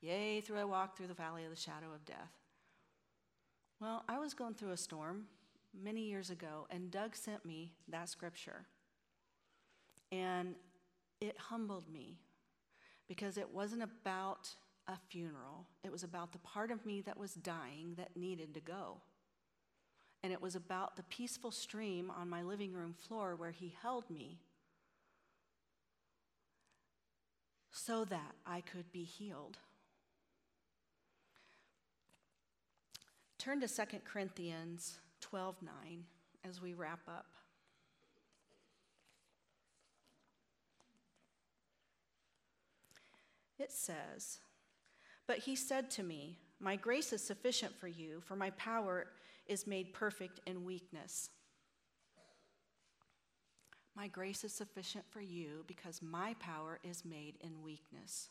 [0.00, 2.32] yea, through I walk through the valley of the shadow of death.
[3.80, 5.24] Well, I was going through a storm
[5.82, 8.66] many years ago, and Doug sent me that scripture.
[10.12, 10.54] And
[11.20, 12.18] it humbled me
[13.08, 14.50] because it wasn't about
[14.88, 18.60] a funeral, it was about the part of me that was dying that needed to
[18.60, 18.98] go.
[20.22, 24.08] And it was about the peaceful stream on my living room floor where he held
[24.10, 24.38] me
[27.72, 29.58] so that I could be healed.
[33.38, 36.04] Turn to 2 Corinthians 12 9
[36.44, 37.26] as we wrap up.
[43.58, 44.38] It says,
[45.32, 49.06] But he said to me, My grace is sufficient for you, for my power
[49.46, 51.30] is made perfect in weakness.
[53.96, 58.28] My grace is sufficient for you because my power is made in weakness.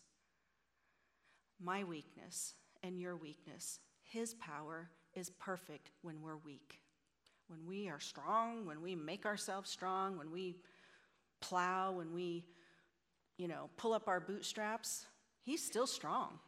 [1.60, 6.82] My weakness and your weakness, his power is perfect when we're weak
[7.48, 10.56] when we are strong, when we make ourselves strong, when we
[11.42, 12.46] plow, when we,
[13.38, 15.08] you know, pull up our bootstraps,
[15.42, 16.40] he's still strong.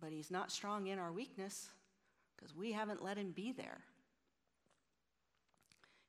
[0.00, 1.68] But he's not strong in our weakness
[2.36, 3.80] because we haven't let him be there.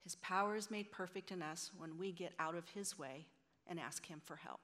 [0.03, 3.25] His power is made perfect in us when we get out of his way
[3.67, 4.61] and ask him for help.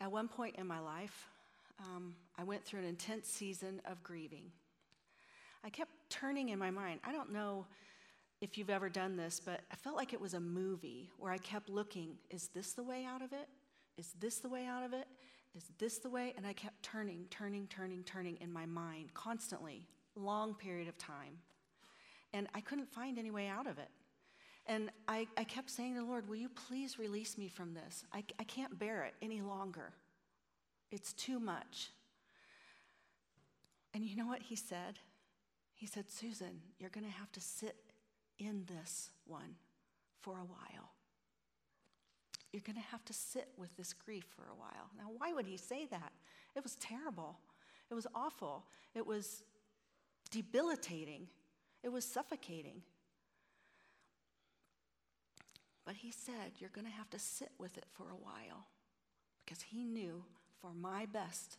[0.00, 1.26] At one point in my life,
[1.80, 4.52] um, I went through an intense season of grieving.
[5.64, 7.00] I kept turning in my mind.
[7.02, 7.66] I don't know
[8.40, 11.38] if you've ever done this, but I felt like it was a movie where I
[11.38, 13.48] kept looking is this the way out of it?
[13.96, 15.06] Is this the way out of it?
[15.56, 16.34] Is this the way?
[16.36, 21.38] And I kept turning, turning, turning, turning in my mind constantly, long period of time.
[22.34, 23.88] And I couldn't find any way out of it.
[24.66, 28.04] And I, I kept saying to the Lord, Will you please release me from this?
[28.12, 29.92] I, I can't bear it any longer.
[30.90, 31.90] It's too much.
[33.94, 34.98] And you know what he said?
[35.74, 37.76] He said, Susan, you're going to have to sit
[38.38, 39.56] in this one
[40.20, 40.90] for a while.
[42.52, 44.90] You're going to have to sit with this grief for a while.
[44.96, 46.12] Now, why would he say that?
[46.54, 47.38] It was terrible.
[47.90, 48.64] It was awful.
[48.94, 49.42] It was
[50.30, 51.28] debilitating.
[51.82, 52.82] It was suffocating.
[55.84, 58.66] But he said, You're going to have to sit with it for a while
[59.44, 60.24] because he knew
[60.60, 61.58] for my best,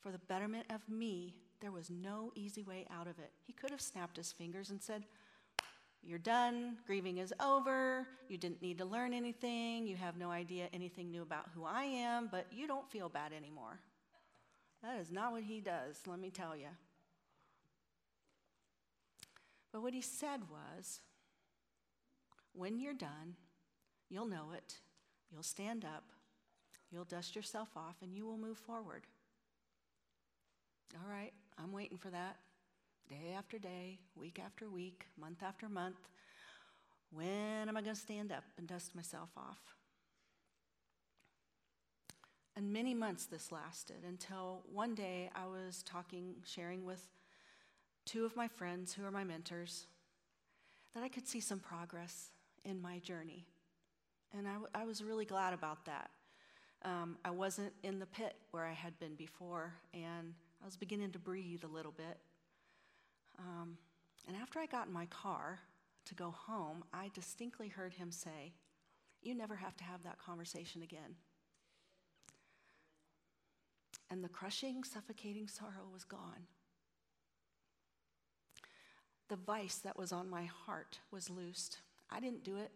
[0.00, 3.32] for the betterment of me, there was no easy way out of it.
[3.42, 5.04] He could have snapped his fingers and said,
[6.06, 10.68] You're done, grieving is over, you didn't need to learn anything, you have no idea
[10.72, 13.80] anything new about who I am, but you don't feel bad anymore.
[14.82, 16.68] That is not what he does, let me tell you.
[19.72, 21.00] But what he said was,
[22.52, 23.36] when you're done,
[24.10, 24.76] you'll know it.
[25.32, 26.04] You'll stand up,
[26.92, 29.02] you'll dust yourself off, and you will move forward.
[30.94, 32.36] All right, I'm waiting for that.
[33.08, 36.08] Day after day, week after week, month after month.
[37.12, 39.58] When am I going to stand up and dust myself off?
[42.56, 47.06] And many months this lasted until one day I was talking, sharing with
[48.06, 49.86] two of my friends who are my mentors,
[50.94, 52.30] that I could see some progress
[52.64, 53.44] in my journey.
[54.32, 56.10] And I, w- I was really glad about that.
[56.82, 60.32] Um, I wasn't in the pit where I had been before, and
[60.62, 62.18] I was beginning to breathe a little bit.
[64.26, 65.60] And after I got in my car
[66.06, 68.54] to go home, I distinctly heard him say,
[69.22, 71.16] You never have to have that conversation again.
[74.10, 76.46] And the crushing, suffocating sorrow was gone.
[79.28, 81.78] The vice that was on my heart was loosed.
[82.10, 82.70] I didn't do it.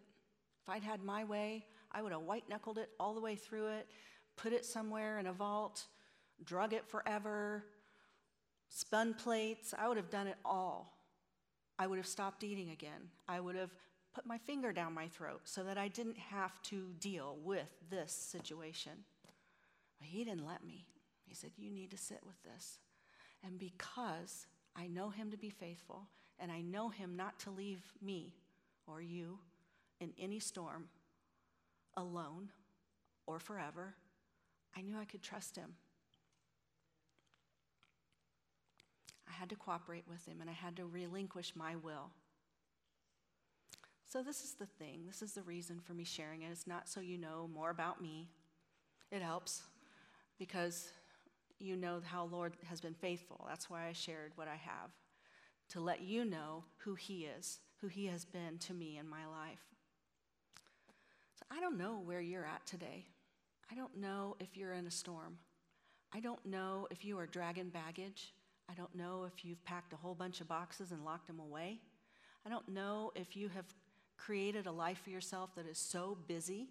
[0.63, 3.67] If I'd had my way, I would have white knuckled it all the way through
[3.67, 3.87] it,
[4.35, 5.85] put it somewhere in a vault,
[6.43, 7.65] drug it forever,
[8.69, 9.73] spun plates.
[9.77, 10.98] I would have done it all.
[11.79, 13.09] I would have stopped eating again.
[13.27, 13.71] I would have
[14.13, 18.11] put my finger down my throat so that I didn't have to deal with this
[18.11, 18.91] situation.
[19.97, 20.85] But he didn't let me.
[21.25, 22.79] He said, You need to sit with this.
[23.45, 26.07] And because I know him to be faithful
[26.37, 28.33] and I know him not to leave me
[28.85, 29.39] or you
[30.01, 30.89] in any storm
[31.95, 32.49] alone
[33.25, 33.95] or forever,
[34.75, 35.75] I knew I could trust him.
[39.29, 42.11] I had to cooperate with him and I had to relinquish my will.
[44.05, 45.03] So, this is the thing.
[45.05, 46.49] This is the reason for me sharing it.
[46.51, 48.27] It's not so you know more about me.
[49.11, 49.61] It helps
[50.39, 50.89] because
[51.59, 53.45] you know how Lord has been faithful.
[53.47, 54.89] That's why I shared what I have
[55.69, 59.27] to let you know who He is, who He has been to me in my
[59.27, 59.61] life.
[61.35, 63.05] So I don't know where you're at today.
[63.71, 65.37] I don't know if you're in a storm.
[66.11, 68.33] I don't know if you are dragging baggage.
[68.69, 71.79] I don't know if you've packed a whole bunch of boxes and locked them away.
[72.45, 73.65] I don't know if you have
[74.15, 76.67] created a life for yourself that is so busy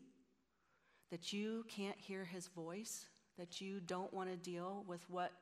[1.10, 5.32] that you can't hear his voice, that you don't want to deal with what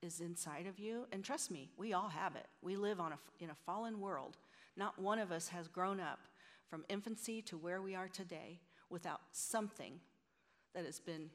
[0.00, 1.06] is inside of you.
[1.12, 2.46] And trust me, we all have it.
[2.62, 4.38] We live on a, in a fallen world.
[4.76, 6.20] Not one of us has grown up
[6.68, 10.00] from infancy to where we are today without something
[10.74, 11.30] that has been,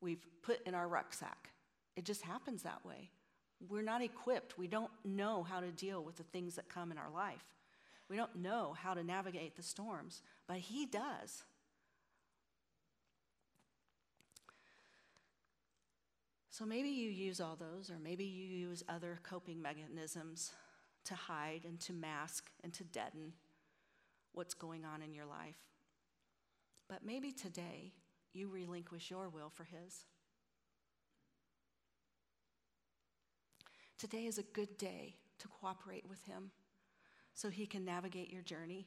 [0.00, 1.50] we've put in our rucksack.
[1.96, 3.10] It just happens that way.
[3.68, 4.58] We're not equipped.
[4.58, 7.44] We don't know how to deal with the things that come in our life.
[8.08, 11.42] We don't know how to navigate the storms, but He does.
[16.50, 20.52] So maybe you use all those, or maybe you use other coping mechanisms
[21.04, 23.32] to hide and to mask and to deaden
[24.32, 25.58] what's going on in your life.
[26.88, 27.92] But maybe today
[28.32, 30.04] you relinquish your will for His.
[33.98, 36.50] Today is a good day to cooperate with Him
[37.32, 38.86] so He can navigate your journey.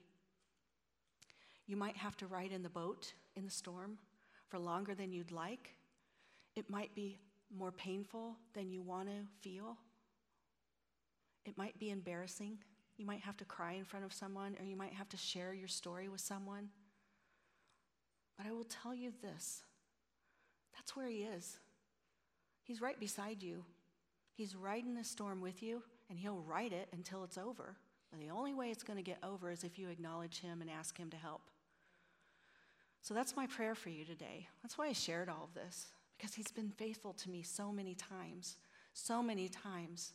[1.66, 3.98] You might have to ride in the boat in the storm
[4.50, 5.76] for longer than you'd like.
[6.56, 7.20] It might be
[7.56, 9.78] more painful than you want to feel.
[11.46, 12.60] It might be embarrassing.
[12.98, 15.54] You might have to cry in front of someone, or you might have to share
[15.54, 16.70] your story with someone.
[18.38, 19.64] But I will tell you this
[20.76, 21.60] that's where He is.
[22.64, 23.64] He's right beside you.
[24.40, 27.76] He's riding the storm with you, and He'll ride it until it's over.
[28.14, 30.70] And the only way it's going to get over is if you acknowledge Him and
[30.70, 31.42] ask Him to help.
[33.02, 34.48] So that's my prayer for you today.
[34.64, 35.88] That's why I shared all of this,
[36.18, 38.56] because He's been faithful to me so many times.
[38.94, 40.14] So many times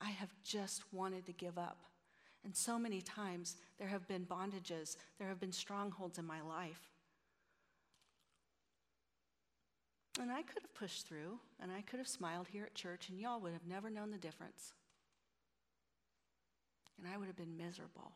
[0.00, 1.80] I have just wanted to give up.
[2.44, 6.93] And so many times there have been bondages, there have been strongholds in my life
[10.20, 13.18] And I could have pushed through and I could have smiled here at church, and
[13.18, 14.72] y'all would have never known the difference.
[16.98, 18.12] And I would have been miserable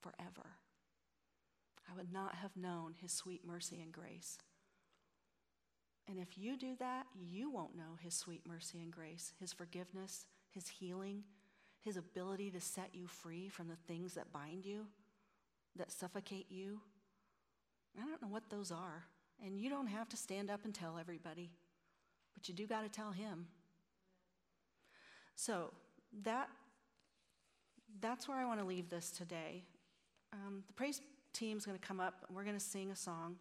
[0.00, 0.50] forever.
[1.90, 4.38] I would not have known his sweet mercy and grace.
[6.06, 10.26] And if you do that, you won't know his sweet mercy and grace, his forgiveness,
[10.50, 11.22] his healing,
[11.82, 14.86] his ability to set you free from the things that bind you,
[15.76, 16.80] that suffocate you.
[17.96, 19.04] I don't know what those are.
[19.44, 21.50] And you don't have to stand up and tell everybody,
[22.34, 23.46] but you do got to tell him.
[25.36, 25.72] So
[26.24, 26.48] that
[28.00, 29.64] that's where I want to leave this today.
[30.32, 31.00] Um, the praise
[31.32, 33.36] team is going to come up and we're going to sing a song.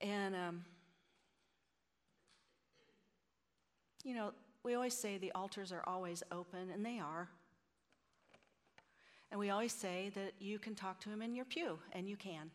[0.00, 0.64] And, um,
[4.04, 4.32] you know,
[4.62, 7.28] we always say the altars are always open, and they are.
[9.30, 12.16] And we always say that you can talk to him in your pew, and you
[12.16, 12.50] can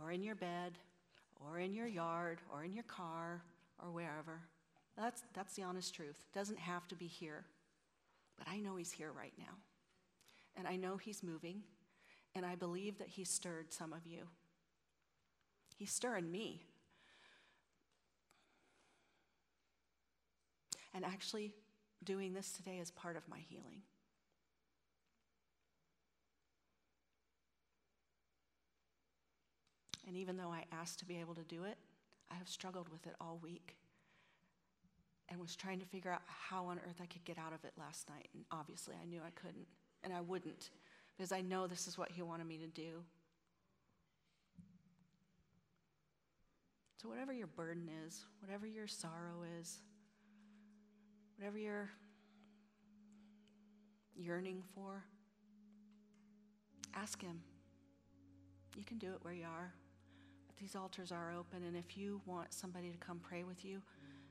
[0.00, 0.78] or in your bed,
[1.40, 3.42] or in your yard, or in your car,
[3.82, 4.40] or wherever.
[4.96, 6.16] That's, that's the honest truth.
[6.32, 7.44] It doesn't have to be here.
[8.36, 9.54] But I know He's here right now.
[10.56, 11.62] And I know He's moving.
[12.34, 14.26] And I believe that He's stirred some of you.
[15.76, 16.62] He's stirring me.
[20.94, 21.54] And actually,
[22.02, 23.82] doing this today is part of my healing.
[30.08, 31.76] And even though I asked to be able to do it,
[32.30, 33.76] I have struggled with it all week.
[35.30, 37.72] and was trying to figure out how on earth I could get out of it
[37.78, 38.28] last night.
[38.32, 39.66] And obviously, I knew I couldn't,
[40.02, 40.70] and I wouldn't,
[41.14, 43.02] because I know this is what He wanted me to do.
[46.96, 49.78] So, whatever your burden is, whatever your sorrow is,
[51.36, 51.90] whatever you're
[54.16, 55.04] yearning for,
[56.94, 57.42] ask Him.
[58.76, 59.74] You can do it where you are.
[60.60, 63.80] These altars are open, and if you want somebody to come pray with you,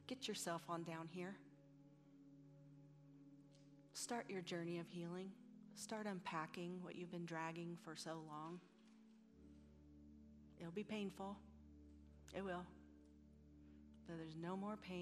[0.08, 1.38] get yourself on down here.
[3.94, 5.32] Start your journey of healing.
[5.76, 8.60] Start unpacking what you've been dragging for so long.
[10.60, 11.38] It'll be painful.
[12.36, 12.66] It will.
[14.08, 14.96] But there's no more pain.